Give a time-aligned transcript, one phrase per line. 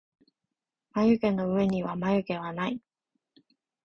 [0.93, 2.81] まゆげのうえにはまゆげはない